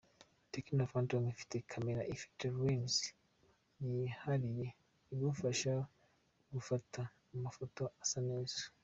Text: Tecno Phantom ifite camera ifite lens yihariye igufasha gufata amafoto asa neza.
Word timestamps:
Tecno 0.51 0.83
Phantom 0.91 1.23
ifite 1.33 1.55
camera 1.71 2.01
ifite 2.15 2.43
lens 2.59 2.95
yihariye 3.87 4.67
igufasha 5.13 5.73
gufata 6.53 7.01
amafoto 7.35 7.83
asa 8.03 8.19
neza. 8.29 8.59